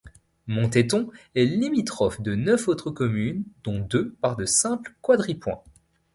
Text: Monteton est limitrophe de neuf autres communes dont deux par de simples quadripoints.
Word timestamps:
Monteton 0.47 1.11
est 1.35 1.45
limitrophe 1.45 2.21
de 2.21 2.33
neuf 2.33 2.67
autres 2.67 2.89
communes 2.89 3.43
dont 3.63 3.81
deux 3.81 4.15
par 4.19 4.35
de 4.35 4.45
simples 4.45 4.95
quadripoints. 4.99 5.63